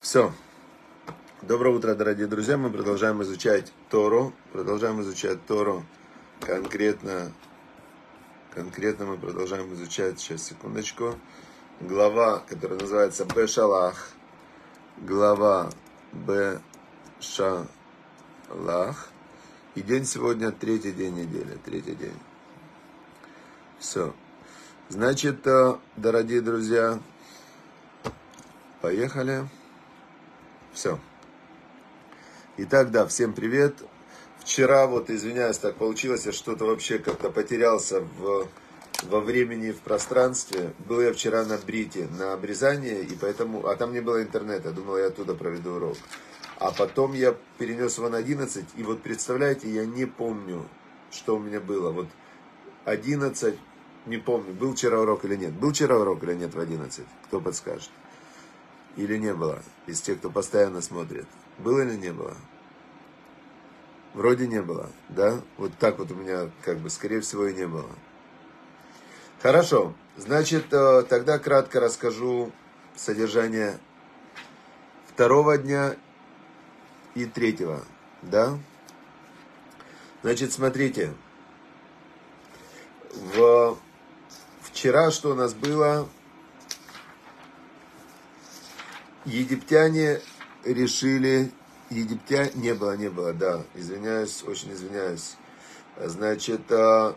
[0.00, 0.32] Все.
[1.42, 2.56] Доброе утро, дорогие друзья.
[2.56, 4.32] Мы продолжаем изучать Тору.
[4.52, 5.84] Продолжаем изучать Тору.
[6.40, 7.32] Конкретно,
[8.54, 11.16] конкретно мы продолжаем изучать, сейчас, секундочку,
[11.80, 14.10] глава, которая называется Бешалах.
[14.98, 15.70] Глава
[16.12, 16.62] Бешалах.
[19.74, 22.18] И день сегодня третий день недели, третий день.
[23.80, 24.14] Все.
[24.90, 27.00] Значит, э, дорогие друзья,
[28.80, 29.48] поехали.
[30.78, 30.96] Все.
[32.56, 33.74] Итак, да, всем привет.
[34.38, 38.46] Вчера, вот, извиняюсь, так получилось, я что-то вообще как-то потерялся в,
[39.02, 40.72] во времени в пространстве.
[40.86, 44.98] Был я вчера на Брите, на обрезании, и поэтому, а там не было интернета, думал,
[44.98, 45.96] я оттуда проведу урок.
[46.60, 50.64] А потом я перенес его на 11, и вот представляете, я не помню,
[51.10, 51.90] что у меня было.
[51.90, 52.06] Вот
[52.84, 53.56] 11,
[54.06, 55.54] не помню, был вчера урок или нет.
[55.54, 57.04] Был вчера урок или нет в 11?
[57.26, 57.90] Кто подскажет?
[58.96, 59.62] Или не было?
[59.86, 61.26] Из тех, кто постоянно смотрит.
[61.58, 62.36] Было или не было?
[64.14, 65.40] Вроде не было, да?
[65.56, 67.88] Вот так вот у меня, как бы, скорее всего, и не было.
[69.40, 69.94] Хорошо.
[70.16, 72.50] Значит, э, тогда кратко расскажу
[72.96, 73.78] содержание
[75.06, 75.94] второго дня
[77.14, 77.84] и третьего,
[78.22, 78.58] да?
[80.22, 81.14] Значит, смотрите.
[83.12, 83.78] В...
[84.62, 86.08] Вчера что у нас было?
[89.28, 90.20] Египтяне
[90.64, 91.52] решили,
[91.90, 95.36] египтяне, не было, не было, да, извиняюсь, очень извиняюсь.
[95.96, 97.16] Значит, а,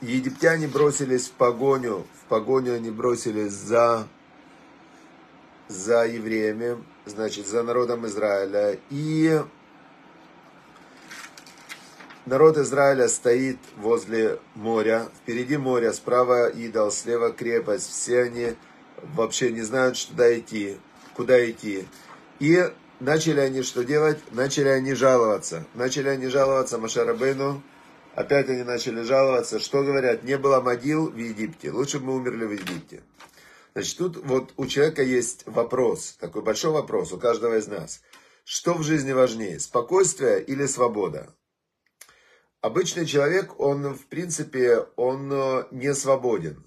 [0.00, 4.06] египтяне бросились в погоню, в погоню они бросились за,
[5.68, 8.78] за евреями, значит, за народом Израиля.
[8.90, 9.40] И
[12.26, 18.56] народ Израиля стоит возле моря, впереди моря, справа идол, слева крепость, все они
[19.14, 20.78] вообще не знают, куда идти,
[21.14, 21.86] куда идти.
[22.40, 24.18] И начали они что делать?
[24.32, 25.66] Начали они жаловаться.
[25.74, 27.62] Начали они жаловаться Машарабейну.
[28.14, 29.58] Опять они начали жаловаться.
[29.58, 30.22] Что говорят?
[30.22, 31.70] Не было могил в Египте.
[31.70, 33.02] Лучше бы мы умерли в Египте.
[33.74, 38.02] Значит, тут вот у человека есть вопрос, такой большой вопрос у каждого из нас.
[38.44, 41.34] Что в жизни важнее, спокойствие или свобода?
[42.60, 46.64] Обычный человек, он в принципе, он э, не свободен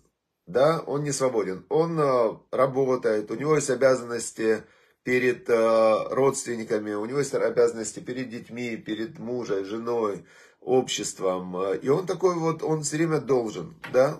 [0.47, 1.66] да, он не свободен.
[1.69, 4.63] Он э, работает, у него есть обязанности
[5.03, 10.25] перед э, родственниками, у него есть обязанности перед детьми, перед мужем, женой,
[10.62, 11.56] обществом.
[11.57, 14.19] Э, и он такой вот, он все время должен, да.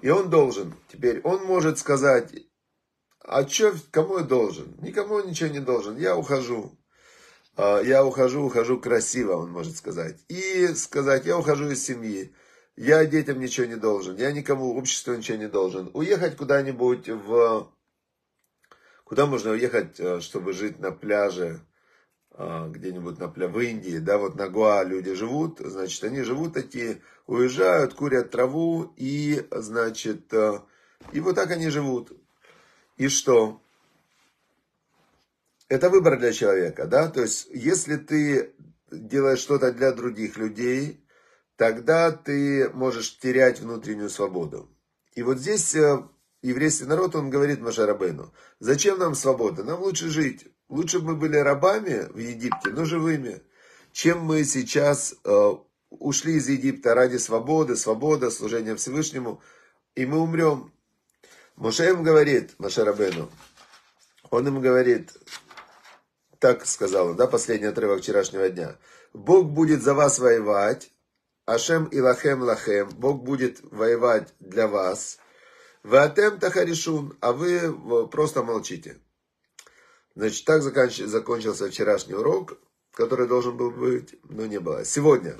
[0.00, 0.74] И он должен.
[0.92, 2.34] Теперь он может сказать,
[3.20, 4.76] а что, кому я должен?
[4.82, 6.76] Никому ничего не должен, я ухожу.
[7.56, 10.18] Я ухожу, ухожу красиво, он может сказать.
[10.28, 12.34] И сказать, я ухожу из семьи
[12.76, 15.90] я детям ничего не должен, я никому, обществу ничего не должен.
[15.94, 17.70] Уехать куда-нибудь в...
[19.04, 21.60] Куда можно уехать, э, чтобы жить на пляже,
[22.30, 23.48] э, где-нибудь на пля...
[23.48, 28.94] в Индии, да, вот на Гуа люди живут, значит, они живут такие, уезжают, курят траву,
[28.96, 30.60] и, значит, э,
[31.12, 32.12] и вот так они живут.
[32.96, 33.60] И что?
[35.68, 38.54] Это выбор для человека, да, то есть, если ты
[38.90, 41.02] делаешь что-то для других людей,
[41.62, 44.68] тогда ты можешь терять внутреннюю свободу.
[45.14, 46.02] И вот здесь э,
[46.42, 49.62] еврейский народ, он говорит Машарабейну, зачем нам свобода?
[49.62, 50.48] Нам лучше жить.
[50.68, 53.44] Лучше бы мы были рабами в Египте, но живыми,
[53.92, 55.52] чем мы сейчас э,
[55.90, 59.40] ушли из Египта ради свободы, свобода, служения Всевышнему,
[59.94, 60.72] и мы умрем.
[61.54, 63.30] Моше им говорит, Машарабейну,
[64.30, 65.12] он им говорит,
[66.40, 68.78] так сказал он, да, последний отрывок вчерашнего дня,
[69.12, 70.91] Бог будет за вас воевать,
[71.52, 75.18] Ашем Илахем Лахем, Бог будет воевать для вас.
[75.82, 78.96] Ватем Тахаришун, а вы просто молчите.
[80.14, 82.58] Значит, так закончился вчерашний урок,
[82.94, 84.86] который должен был быть, но не было.
[84.86, 85.36] Сегодня.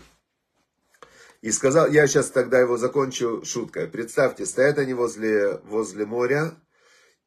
[1.40, 3.86] И сказал, я сейчас тогда его закончу шуткой.
[3.86, 6.54] Представьте, стоят они возле, возле моря,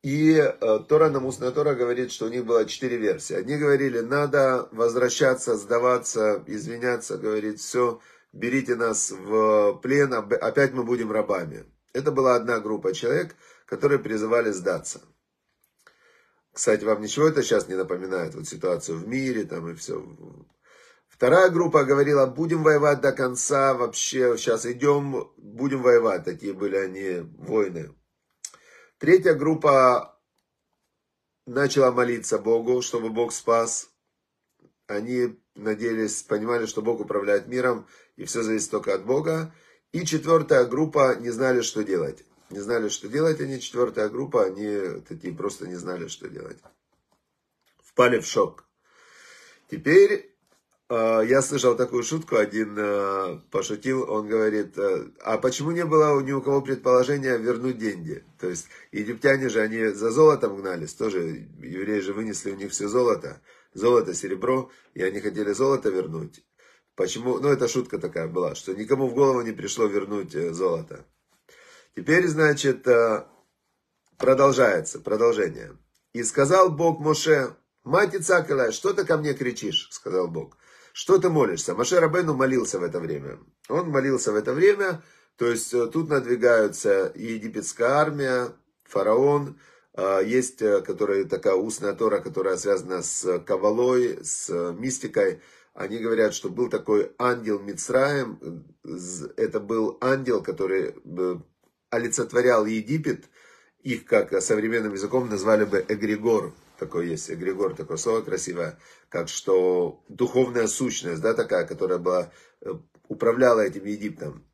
[0.03, 3.33] и э, Тора, намустная Тора говорит, что у них было четыре версии.
[3.33, 7.99] Одни говорили, надо возвращаться, сдаваться, извиняться, говорит, все,
[8.35, 11.65] берите нас в плен, опять мы будем рабами.
[11.93, 13.35] Это была одна группа человек,
[13.65, 15.01] которые призывали сдаться.
[16.51, 20.05] Кстати, вам ничего это сейчас не напоминает, вот ситуацию в мире там и все.
[21.07, 26.25] Вторая группа говорила, будем воевать до конца, вообще сейчас идем, будем воевать.
[26.25, 27.95] Такие были они воины.
[28.97, 30.19] Третья группа
[31.45, 33.89] начала молиться Богу, чтобы Бог спас.
[34.87, 39.53] Они надеялись, понимали, что Бог управляет миром, и все зависит только от Бога.
[39.91, 42.25] И четвертая группа не знали, что делать.
[42.49, 46.57] не знали, что делать они, четвертая группа, они такие просто не знали, что делать.
[47.83, 48.65] Впали в шок.
[49.69, 50.31] Теперь
[50.89, 56.19] э, я слышал такую шутку, один э, пошутил, он говорит, э, а почему не было
[56.21, 58.23] ни у кого предположения вернуть деньги?
[58.39, 62.87] То есть египтяне же, они за золотом гнались, тоже евреи же вынесли у них все
[62.87, 63.41] золото,
[63.73, 66.43] золото, серебро, и они хотели золото вернуть.
[66.95, 67.39] Почему?
[67.39, 71.05] Ну, это шутка такая была, что никому в голову не пришло вернуть э, золото.
[71.95, 73.25] Теперь, значит, э,
[74.17, 75.77] продолжается, продолжение.
[76.13, 80.57] И сказал Бог Моше, мать Ицакала, что ты ко мне кричишь, сказал Бог.
[80.93, 81.75] Что ты молишься?
[81.75, 83.39] Моше Рабену молился в это время.
[83.67, 85.03] Он молился в это время,
[85.35, 88.53] то есть э, тут надвигаются египетская армия,
[88.85, 89.59] фараон,
[90.25, 95.41] есть которая, такая устная тора, которая связана с кавалой, с мистикой,
[95.75, 98.65] они говорят, что был такой ангел Мицраем,
[99.35, 101.35] это был ангел, который э,
[101.89, 103.25] олицетворял Египет,
[103.83, 108.79] их, как современным языком, назвали бы эгрегор, такой есть, эгрегор, такое слово красивое,
[109.09, 112.31] как что духовная сущность, да, такая, которая была,
[112.61, 112.69] э,
[113.09, 114.47] управляла этим Египтом.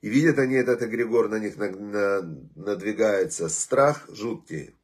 [0.00, 4.76] И видят они этот эгрегор, на них надвигается страх жуткий.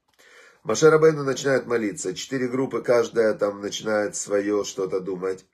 [0.63, 2.15] Маше Рабейну начинает молиться.
[2.15, 5.47] Четыре группы, каждая там начинает свое что-то думать.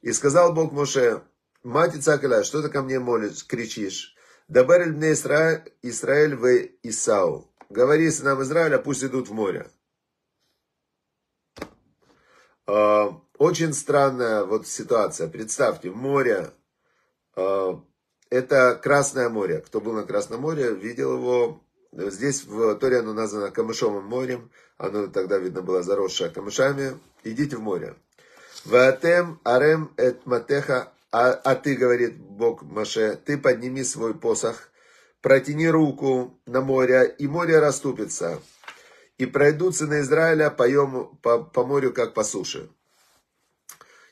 [0.00, 1.22] И сказал Бог Моше,
[1.62, 4.14] мать Ицакаля, что ты ко мне молишь, кричишь?
[4.48, 6.46] Дабер мне Исраэль, Исраэль в
[6.82, 7.52] Исау.
[7.68, 9.70] Говори сынам Израиля, пусть идут в море.
[12.66, 15.28] А, очень странная вот ситуация.
[15.28, 16.50] Представьте, море,
[17.36, 17.82] а,
[18.30, 19.60] это Красное море.
[19.60, 21.62] Кто был на Красном море, видел его
[21.92, 24.50] Здесь в Торе оно названо камышовым морем.
[24.76, 26.98] Оно тогда, видно, было заросшее камышами.
[27.24, 27.96] Идите в море.
[28.64, 30.92] Ватем арем эт матеха.
[31.10, 34.68] А, а ты, говорит Бог Маше, ты подними свой посох,
[35.22, 38.40] протяни руку на море, и море расступится.
[39.16, 40.66] И пройдут сыны Израиля по,
[41.22, 42.68] по, по морю, как по суше.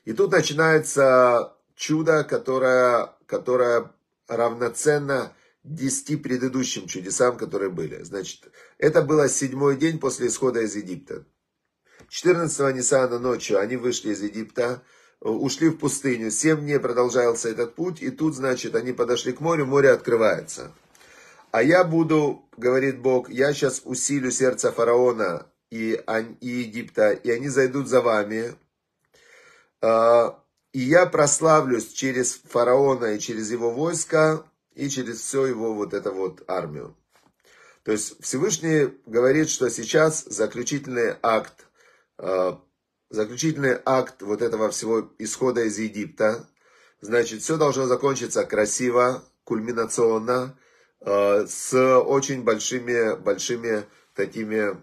[0.04, 3.92] И тут начинается чудо, которое, которое
[4.26, 5.32] равноценно
[5.66, 8.02] десяти предыдущим чудесам, которые были.
[8.02, 8.48] Значит,
[8.78, 11.26] это было седьмой день после исхода из Египта.
[12.08, 14.82] 14-го Ниссана ночью они вышли из Египта,
[15.20, 16.30] ушли в пустыню.
[16.30, 20.72] Семь дней продолжался этот путь, и тут, значит, они подошли к морю, море открывается.
[21.50, 26.00] А я буду, говорит Бог, я сейчас усилю сердце фараона и,
[26.40, 28.54] и Египта, и они зайдут за вами.
[29.80, 30.42] А,
[30.72, 34.44] и я прославлюсь через фараона и через его войско,
[34.76, 36.96] и через все его вот это вот армию.
[37.82, 41.66] То есть Всевышний говорит, что сейчас заключительный акт,
[42.18, 42.52] э,
[43.10, 46.48] заключительный акт вот этого всего исхода из Египта,
[47.00, 50.58] значит, все должно закончиться красиво, кульминационно,
[51.00, 53.84] э, с очень большими, большими
[54.14, 54.76] такими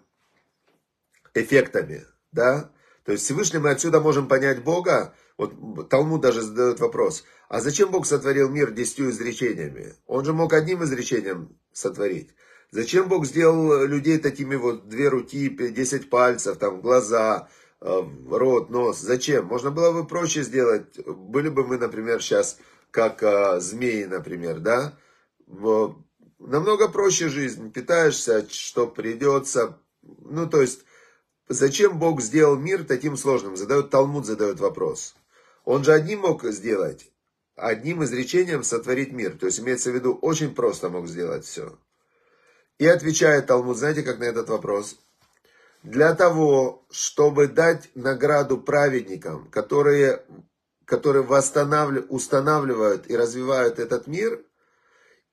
[1.36, 2.72] эффектами, да.
[3.06, 7.92] То есть Всевышний мы отсюда можем понять Бога, вот Талмуд даже задает вопрос, а зачем
[7.92, 9.96] Бог сотворил мир десятью изречениями?
[10.06, 12.30] Он же мог одним изречением сотворить.
[12.72, 17.48] Зачем Бог сделал людей такими вот две руки, десять пальцев, там глаза,
[17.82, 18.02] э,
[18.32, 19.00] рот, нос?
[19.00, 19.46] Зачем?
[19.46, 20.98] Можно было бы проще сделать.
[21.06, 22.58] Были бы мы, например, сейчас
[22.90, 24.98] как а, змеи, например, да?
[26.40, 27.72] Намного проще жизнь.
[27.72, 29.80] Питаешься, что придется.
[30.02, 30.86] Ну, то есть,
[31.48, 33.56] зачем Бог сделал мир таким сложным?
[33.56, 35.16] Задает Талмуд, задает вопрос.
[35.66, 37.12] Он же одним мог сделать,
[37.56, 39.38] одним изречением сотворить мир.
[39.38, 41.78] То есть имеется в виду, очень просто мог сделать все.
[42.80, 45.00] И отвечает Талмуд, знаете, как на этот вопрос?
[45.84, 50.24] Для того, чтобы дать награду праведникам, которые,
[50.86, 54.42] которые восстанавливают, устанавливают и развивают этот мир,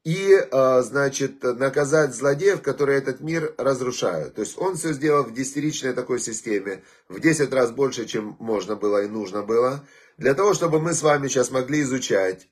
[0.04, 4.34] и, а, значит, наказать злодеев, которые этот мир разрушают.
[4.34, 8.76] То есть он все сделал в десятиричной такой системе, в 10 раз больше, чем можно
[8.76, 9.84] было и нужно было.
[10.20, 12.46] Для того, чтобы мы с вами сейчас могли изучать,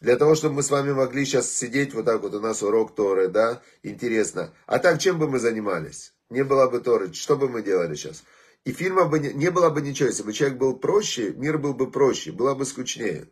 [0.00, 2.94] для того, чтобы мы с вами могли сейчас сидеть, вот так вот у нас урок
[2.94, 4.54] Торы, да, интересно.
[4.64, 6.14] А так, чем бы мы занимались?
[6.30, 8.24] Не было бы Торы, что бы мы делали сейчас?
[8.64, 11.74] И фильма бы не, не было бы ничего, если бы человек был проще, мир был
[11.74, 13.28] бы проще, было бы скучнее.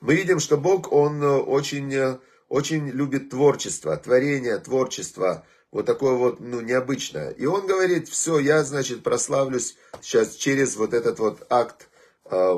[0.00, 2.18] Мы видим, что Бог, Он э, очень, э,
[2.48, 7.30] очень любит творчество, творение, творчество, вот такое вот, ну, необычное.
[7.30, 11.88] И Он говорит, все, я, значит, прославлюсь сейчас через вот этот вот акт
[12.24, 12.56] э,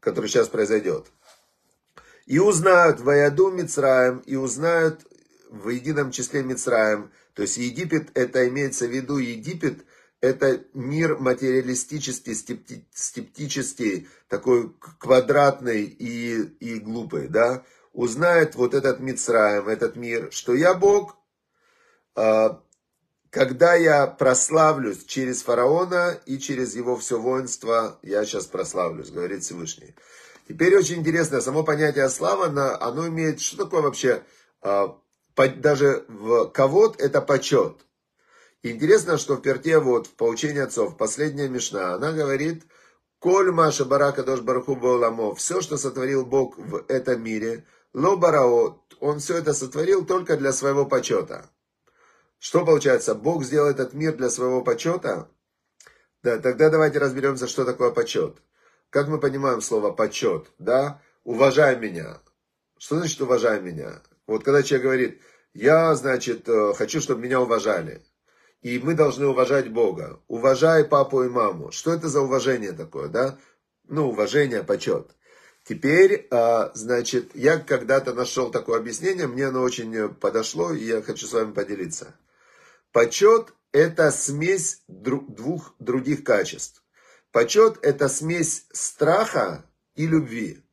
[0.00, 1.06] который сейчас произойдет.
[2.26, 5.06] И узнают Ваяду Мицраем, и узнают
[5.50, 7.10] в едином числе Мицраем.
[7.34, 9.84] То есть Египет, это имеется в виду Египет,
[10.20, 12.34] это мир материалистический,
[12.92, 17.64] скептический, такой квадратный и, и глупый, да.
[17.92, 21.16] узнает вот этот Мицраем, этот мир, что я Бог,
[22.14, 22.60] а,
[23.30, 29.94] когда я прославлюсь через фараона и через его все воинство, я сейчас прославлюсь, говорит Всевышний.
[30.48, 32.46] Теперь очень интересно, само понятие слава,
[32.80, 34.22] оно имеет, что такое вообще,
[34.62, 34.96] а,
[35.36, 37.76] даже в ковод это почет.
[38.62, 42.64] Интересно, что в перте, вот в поучении отцов, последняя мешна, она говорит,
[43.18, 48.82] Коль Маша Барака Дош Бараху Бауламо, все, что сотворил Бог в этом мире, Ло Барао,
[49.00, 51.50] он все это сотворил только для своего почета.
[52.38, 53.14] Что получается?
[53.14, 55.28] Бог сделал этот мир для своего почета?
[56.22, 58.38] Да, тогда давайте разберемся, что такое почет.
[58.90, 60.46] Как мы понимаем слово почет?
[60.58, 62.18] Да, уважай меня.
[62.78, 64.02] Что значит уважай меня?
[64.26, 68.02] Вот когда человек говорит, я, значит, э, хочу, чтобы меня уважали.
[68.62, 70.20] И мы должны уважать Бога.
[70.28, 71.70] Уважай папу и маму.
[71.70, 73.38] Что это за уважение такое, да?
[73.88, 75.10] Ну, уважение, почет.
[75.64, 81.26] Теперь, а, значит, я когда-то нашел такое объяснение, мне оно очень подошло, и я хочу
[81.26, 82.14] с вами поделиться.
[82.92, 86.82] Почет– это смесь двух других качеств.
[87.32, 89.64] Почет– это смесь страха
[89.94, 90.64] и любви.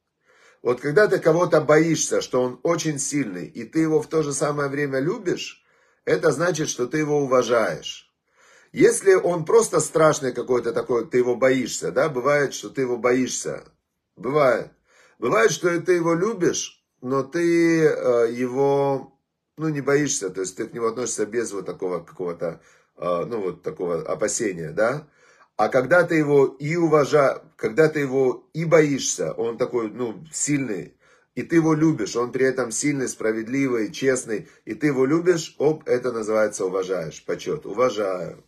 [0.62, 4.34] Вот когда ты кого-то боишься, что он очень сильный, и ты его в то же
[4.34, 5.64] самое время любишь,
[6.06, 8.12] это значит, что ты его уважаешь.
[8.72, 13.64] Если он просто страшный какой-то такой, ты его боишься, да, бывает, что ты его боишься.
[14.16, 14.72] Бывает.
[15.20, 19.15] Бывает, что ты его любишь, но ты э, его,
[19.58, 22.62] ну, не боишься, то есть ты к нему относишься без вот такого какого-то,
[22.98, 25.08] э, ну, вот такого опасения, да.
[25.58, 30.96] А когда ты его и уважаешь, когда ты его и боишься, он такой, ну, сильный,
[31.34, 35.88] и ты его любишь, он при этом сильный, справедливый, честный, и ты его любишь, оп,
[35.88, 38.44] это называется уважаешь, почет, уважаю.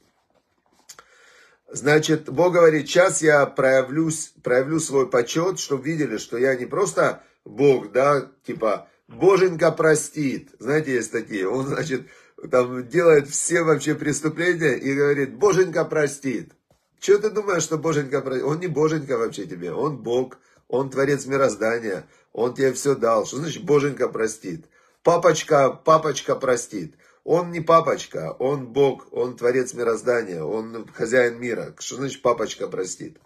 [1.69, 7.23] Значит, Бог говорит, сейчас я проявлюсь, проявлю свой почет, чтобы видели, что я не просто
[7.43, 10.51] Бог, да, типа, Боженька простит.
[10.59, 12.07] Знаете, есть такие, он, значит,
[12.51, 16.51] там делает все вообще преступления и говорит, Боженька простит.
[16.99, 18.45] Что ты думаешь, что Боженька простит?
[18.45, 20.37] Он не Боженька вообще тебе, он Бог,
[20.67, 23.25] он творец мироздания, он тебе все дал.
[23.25, 24.65] Что значит Боженька простит?
[25.03, 26.95] Папочка, папочка простит.
[27.23, 31.75] Он не папочка, он Бог, он творец мироздания, он хозяин мира.
[31.79, 33.17] Что значит папочка простит?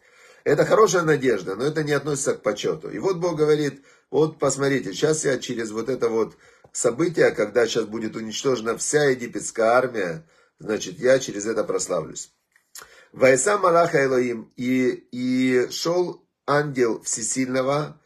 [0.43, 2.89] Это хорошая надежда, но это не относится к почету.
[2.89, 6.35] И вот Бог говорит, вот посмотрите, сейчас я через вот это вот
[6.73, 10.27] событие, когда сейчас будет уничтожена вся египетская армия,
[10.59, 12.33] значит, я через это прославлюсь.
[13.13, 18.01] Вайса Малаха Элоим, и, и шел ангел Всесильного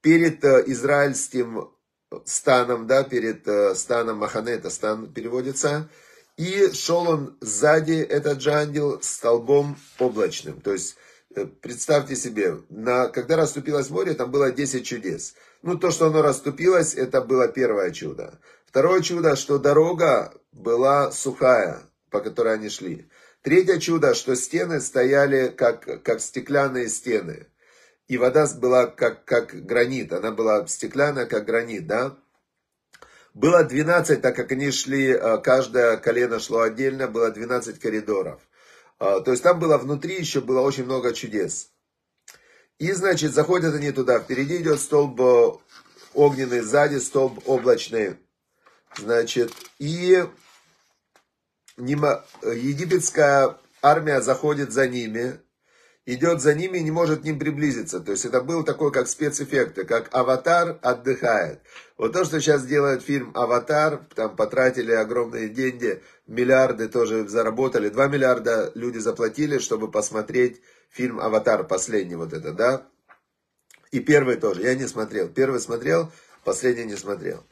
[0.00, 1.70] перед э, израильским
[2.24, 5.88] станом, да, перед э, станом Махане, это стан переводится,
[6.36, 10.60] и шел он сзади, этот же ангел, столбом облачным.
[10.60, 15.34] То есть, э, представьте себе, на, когда расступилось море, там было 10 чудес.
[15.62, 18.38] Ну, то, что оно расступилось, это было первое чудо.
[18.64, 23.08] Второе чудо, что дорога была сухая, по которой они шли.
[23.42, 27.46] Третье чудо, что стены стояли как, как стеклянные стены.
[28.08, 32.16] И вода была как, как гранит, она была стеклянная, как гранит, да.
[33.34, 38.40] Было 12, так как они шли, э, каждое колено шло отдельно, было 12 коридоров.
[38.98, 41.70] Э, то есть там было внутри еще было очень много чудес.
[42.78, 44.20] И, значит, заходят они туда.
[44.20, 45.52] Впереди идет столб э,
[46.14, 48.16] огненный, сзади столб облачный.
[48.96, 50.24] Значит, и
[51.78, 55.38] египетская армия заходит за ними,
[56.06, 58.00] идет за ними и не может к ним приблизиться.
[58.00, 61.60] То есть это был такой, как спецэффекты, как «Аватар отдыхает».
[61.98, 68.06] Вот то, что сейчас делает фильм «Аватар», там потратили огромные деньги, миллиарды тоже заработали, 2
[68.06, 72.86] миллиарда люди заплатили, чтобы посмотреть фильм «Аватар», последний вот это, да?
[73.90, 75.28] И первый тоже, я не смотрел.
[75.28, 76.12] Первый смотрел,
[76.44, 77.44] последний не смотрел.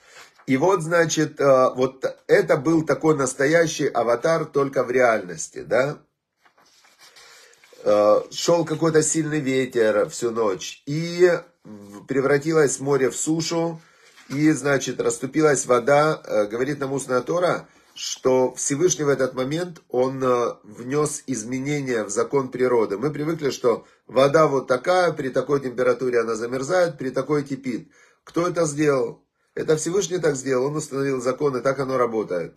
[0.46, 5.98] И вот, значит, э, вот это был такой настоящий аватар только в реальности, да?
[7.86, 11.38] Э, шел какой-то сильный ветер всю ночь, и
[12.08, 13.78] превратилось море в сушу,
[14.30, 20.24] и, значит, расступилась вода, э, говорит нам устная Тора, что Всевышний в этот момент, он
[20.24, 22.96] э, внес изменения в закон природы.
[22.96, 27.90] Мы привыкли, что вода вот такая, при такой температуре она замерзает, при такой кипит.
[28.24, 29.22] Кто это сделал?
[29.54, 32.56] Это Всевышний так сделал, он установил закон, и так оно работает.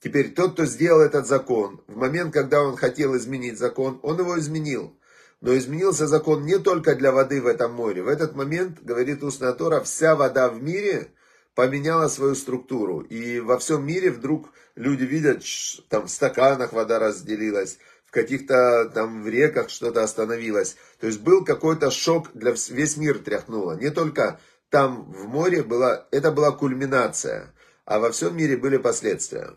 [0.00, 4.38] Теперь тот, кто сделал этот закон, в момент, когда он хотел изменить закон, он его
[4.38, 4.98] изменил.
[5.40, 8.02] Но изменился закон не только для воды в этом море.
[8.02, 11.08] В этот момент, говорит устная Тора, вся вода в мире
[11.54, 13.00] поменяла свою структуру.
[13.00, 15.42] И во всем мире вдруг люди видят,
[15.88, 20.76] там в стаканах вода разделилась, в каких-то там в реках что-то остановилось.
[21.00, 23.72] То есть был какой-то шок, для весь мир тряхнуло.
[23.72, 29.50] Не только там в море была, это была кульминация, а во всем мире были последствия.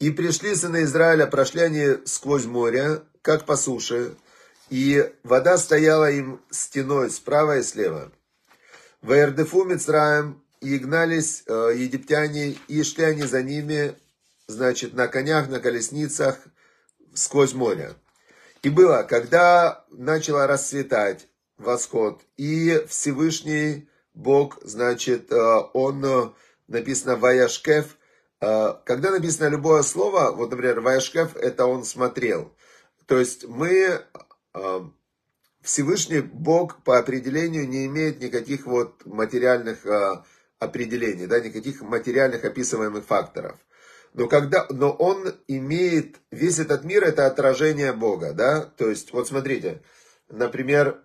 [0.00, 4.16] И пришли сыны Израиля, прошли они сквозь море, как по суше,
[4.70, 8.12] и вода стояла им стеной справа и слева.
[9.02, 13.94] В Эрдефу Мицраем и гнались э, египтяне, и шли они за ними,
[14.46, 16.38] значит, на конях, на колесницах,
[17.14, 17.94] сквозь море.
[18.62, 25.36] И было, когда начало расцветать восход, и Всевышний Бог, значит, э,
[25.74, 26.30] он, э,
[26.68, 27.98] написано Ваяшкев,
[28.40, 32.54] когда написано любое слово, вот, например, Ваяшкев, это он смотрел.
[33.06, 34.04] То есть мы
[35.64, 40.24] Всевышний Бог по определению не имеет никаких вот материальных а,
[40.58, 43.58] определений, да, никаких материальных описываемых факторов.
[44.12, 49.26] Но, когда, но он имеет, весь этот мир это отражение Бога, да, то есть, вот
[49.26, 49.82] смотрите,
[50.28, 51.02] например,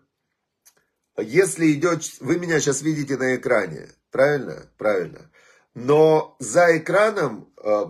[1.17, 4.69] если идет, вы меня сейчас видите на экране, правильно?
[4.77, 5.28] Правильно.
[5.75, 7.85] Но за экраном э,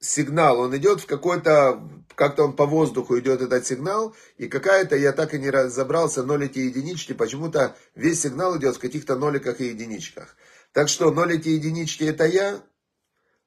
[0.00, 1.82] сигнал, он идет в какой-то
[2.18, 6.58] как-то он по воздуху идет этот сигнал, и какая-то, я так и не разобрался, нолики
[6.58, 10.36] и единички, почему-то весь сигнал идет в каких-то ноликах и единичках.
[10.72, 12.60] Так что нолики и единички это я,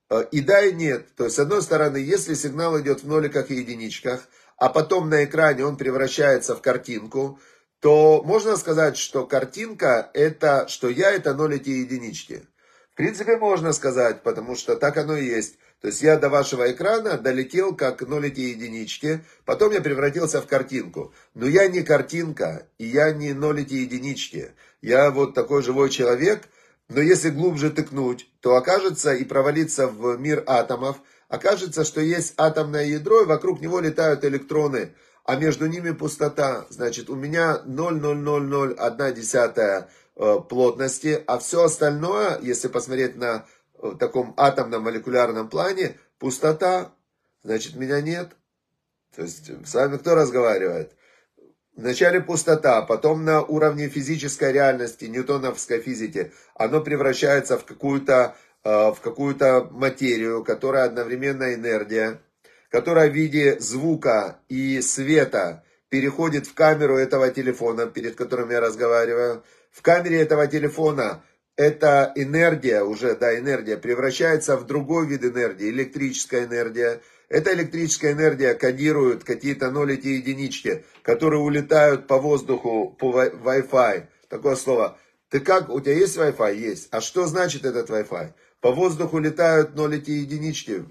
[0.10, 1.14] э, и да, и нет.
[1.16, 4.22] То есть, с одной стороны, если сигнал идет в ноликах и единичках,
[4.56, 7.40] а потом на экране он превращается в картинку,
[7.82, 12.48] то можно сказать, что картинка это, что я это нолики и единички.
[12.94, 15.58] В принципе, можно сказать, потому что так оно и есть.
[15.82, 20.48] То есть я до вашего экрана долетел как нолики и единички, потом я превратился в
[20.48, 21.14] картинку.
[21.34, 24.52] Но я не картинка, и я не нолики и единички.
[24.82, 26.44] Я вот такой живой человек,
[26.90, 30.98] но если глубже тыкнуть, то окажется и провалиться в мир атомов,
[31.30, 34.94] окажется, что есть атомное ядро, и вокруг него летают электроны,
[35.24, 36.66] а между ними пустота.
[36.70, 40.11] Значит, у меня 0,0001 десятая э,
[40.50, 43.46] плотности, а все остальное, если посмотреть на
[43.82, 46.94] в таком атомном молекулярном плане пустота,
[47.44, 48.32] значит меня нет.
[49.16, 50.94] То есть с вами кто разговаривает?
[51.76, 58.98] Вначале пустота, потом на уровне физической реальности, ньютоновской физики, оно превращается в какую-то э, в
[59.02, 62.22] какую-то материю, которая одновременно энергия,
[62.70, 69.44] которая в виде звука и света переходит в камеру этого телефона, перед которым я разговариваю.
[69.72, 71.24] В камере этого телефона
[71.56, 77.02] эта энергия, уже, да, энергия, превращается в другой вид энергии, электрическая энергия.
[77.30, 84.08] Эта электрическая энергия кодирует какие-то нолики и единички, которые улетают по воздуху, по Wi-Fi.
[84.28, 84.98] Такое слово.
[85.30, 86.56] Ты как, у тебя есть Wi-Fi?
[86.56, 86.90] Есть.
[86.92, 88.34] А что значит этот Wi-Fi?
[88.60, 90.84] По воздуху летают нолики и единички.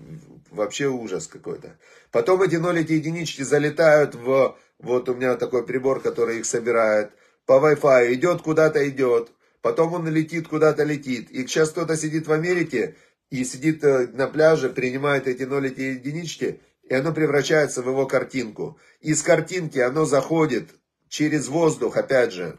[0.50, 1.76] Вообще ужас какой-то.
[2.10, 7.12] Потом эти нолики и единички залетают в, вот у меня такой прибор, который их собирает.
[7.50, 11.32] По Wi-Fi идет куда-то идет потом он летит куда-то летит.
[11.32, 12.94] И сейчас кто-то сидит в Америке
[13.28, 18.06] и сидит э, на пляже, принимает эти нолики и единички, и оно превращается в его
[18.06, 18.78] картинку.
[19.00, 20.70] Из картинки оно заходит
[21.08, 22.56] через воздух, опять же,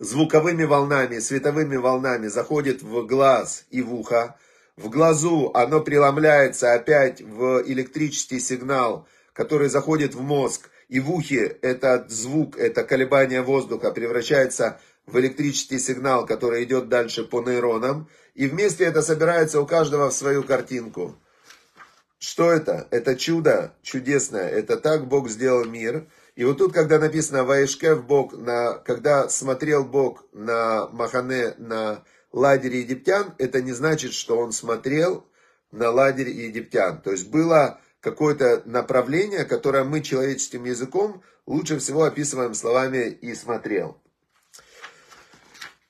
[0.00, 4.36] звуковыми волнами, световыми волнами, заходит в глаз и в ухо.
[4.76, 10.70] В глазу оно преломляется опять в электрический сигнал, который заходит в мозг.
[10.90, 17.22] И в ухе этот звук, это колебание воздуха превращается в электрический сигнал, который идет дальше
[17.22, 21.14] по нейронам, и вместе это собирается у каждого в свою картинку.
[22.18, 22.88] Что это?
[22.90, 24.48] Это чудо чудесное.
[24.48, 26.08] Это так Бог сделал мир.
[26.34, 32.80] И вот тут, когда написано Ваишкев Бог, на, когда смотрел Бог на Махане, на лагере
[32.80, 35.24] египтян, это не значит, что он смотрел
[35.70, 37.00] на лагерь египтян.
[37.00, 44.00] То есть было какое-то направление, которое мы человеческим языком лучше всего описываем словами «и смотрел».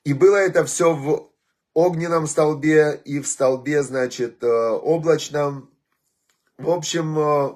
[0.03, 1.31] И было это все в
[1.73, 5.69] огненном столбе и в столбе, значит, э, облачном.
[6.57, 7.55] В общем, э,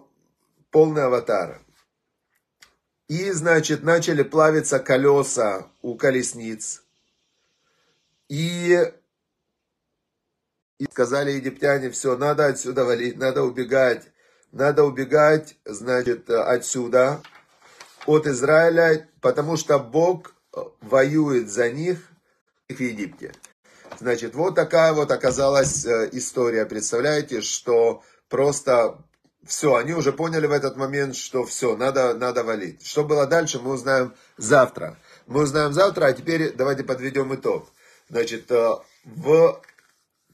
[0.70, 1.62] полный аватар.
[3.08, 6.84] И, значит, начали плавиться колеса у колесниц.
[8.30, 8.78] И,
[10.80, 14.12] и сказали египтяне, все, надо отсюда валить, надо убегать.
[14.52, 17.22] Надо убегать, значит, отсюда,
[18.06, 20.34] от Израиля, потому что Бог
[20.82, 22.00] воюет за них–
[22.70, 23.34] в Египте.
[24.00, 26.66] Значит, вот такая вот оказалась э, история.
[26.66, 28.98] Представляете, что просто
[29.46, 32.86] все, они уже поняли в этот момент, что все, надо, надо валить.
[32.86, 34.98] Что было дальше, мы узнаем завтра.
[35.28, 37.70] Мы узнаем завтра, а теперь давайте подведем итог.
[38.10, 39.62] Значит, э, в,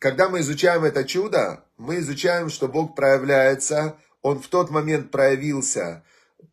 [0.01, 6.03] когда мы изучаем это чудо, мы изучаем, что Бог проявляется, Он в тот момент проявился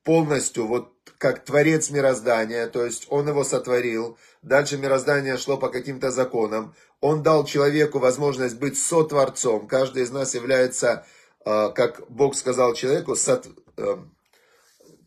[0.04, 4.18] полностью, вот как творец мироздания, то есть он его сотворил.
[4.42, 6.74] Дальше мироздание шло по каким-то законам.
[7.00, 9.66] Он дал человеку возможность быть сотворцом.
[9.66, 11.06] Каждый из нас является,
[11.44, 13.96] э, как Бог сказал человеку, сот, э,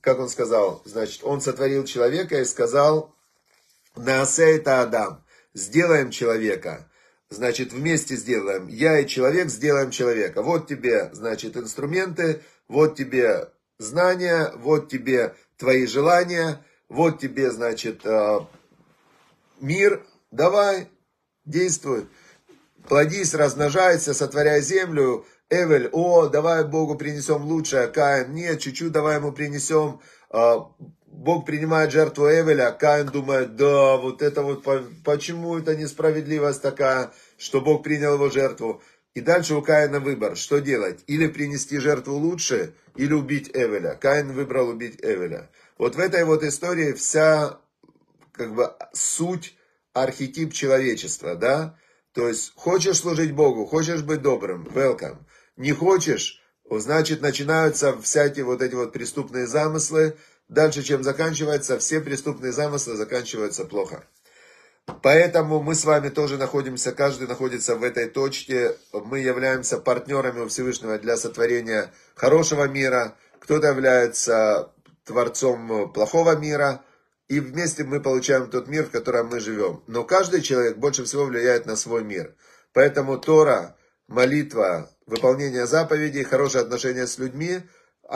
[0.02, 3.16] как он сказал, значит, он сотворил человека и сказал,
[3.96, 5.24] Наасе это Адам,
[5.54, 6.91] сделаем человека.
[7.32, 8.68] Значит, вместе сделаем.
[8.68, 10.42] Я и человек сделаем человека.
[10.42, 13.48] Вот тебе, значит, инструменты, вот тебе
[13.80, 18.40] знания, вот тебе твои желания, вот тебе, значит, э,
[19.62, 20.90] мир, давай,
[21.46, 22.10] действуй.
[22.90, 25.26] Плодись, размножайся, сотворяй землю.
[25.50, 27.88] Эвель, о, давай Богу принесем лучшее.
[27.88, 30.02] Каин, нет, чуть-чуть давай ему принесем.
[31.12, 34.66] Бог принимает жертву Эвеля, Каин думает, да, вот это вот,
[35.04, 38.82] почему это несправедливость такая, что Бог принял его жертву.
[39.14, 41.04] И дальше у Каина выбор, что делать?
[41.08, 43.96] Или принести жертву лучше, или убить Эвеля.
[43.96, 45.50] Каин выбрал убить Эвеля.
[45.78, 47.60] Вот в этой вот истории вся
[48.32, 49.56] как бы суть,
[49.94, 51.78] архетип человечества, да?
[52.14, 55.18] То есть, хочешь служить Богу, хочешь быть добрым, welcome.
[55.58, 60.18] Не хочешь, значит, начинаются всякие вот эти вот преступные замыслы.
[60.52, 64.04] Дальше, чем заканчивается, все преступные замыслы заканчиваются плохо.
[65.02, 68.76] Поэтому мы с вами тоже находимся, каждый находится в этой точке.
[68.92, 73.16] Мы являемся партнерами у Всевышнего для сотворения хорошего мира.
[73.40, 74.74] Кто-то является
[75.06, 76.84] творцом плохого мира.
[77.30, 79.82] И вместе мы получаем тот мир, в котором мы живем.
[79.88, 82.36] Но каждый человек больше всего влияет на свой мир.
[82.74, 83.78] Поэтому Тора,
[84.10, 87.62] молитва, выполнение заповедей, хорошие отношения с людьми,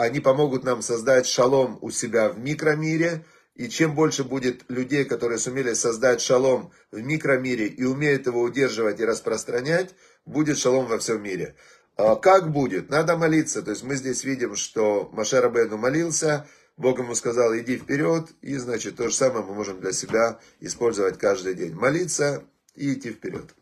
[0.02, 3.24] они помогут нам создать шалом у себя в микромире–
[3.56, 9.00] и чем больше будет людей, которые сумели создать шалом в микромире и умеют его удерживать
[9.00, 9.94] и распространять,
[10.26, 11.56] будет шалом во всем мире.
[11.96, 12.90] А как будет?
[12.90, 13.62] Надо молиться.
[13.62, 18.58] То есть мы здесь видим, что Машер Абену молился, Бог ему сказал, иди вперед, и
[18.58, 21.74] значит то же самое мы можем для себя использовать каждый день.
[21.74, 23.54] Молиться и идти вперед.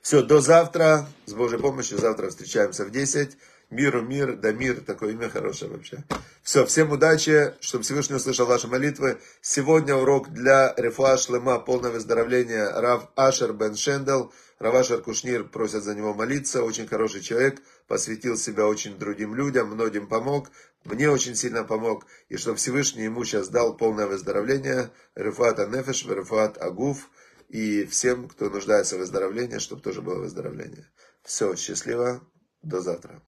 [0.00, 1.06] Все, до завтра.
[1.26, 3.36] С Божьей помощью завтра встречаемся в 10.
[3.70, 6.04] Миру мир, да мир, такое имя хорошее вообще.
[6.42, 9.18] Все, всем удачи, чтобы Всевышний услышал ваши молитвы.
[9.40, 14.32] Сегодня урок для Рефуа Шлема, полное выздоровление, Рав Ашер Бен Шендел.
[14.58, 19.68] Рав Ашер Кушнир просят за него молиться, очень хороший человек, посвятил себя очень другим людям,
[19.68, 20.50] многим помог,
[20.84, 22.04] мне очень сильно помог.
[22.28, 27.08] И чтобы Всевышний ему сейчас дал полное выздоровление, Рефуат Анефеш, Рефуат Агуф,
[27.48, 30.86] и всем, кто нуждается в выздоровлении, чтобы тоже было выздоровление.
[31.22, 32.20] Все, счастливо,
[32.62, 33.18] до завтра.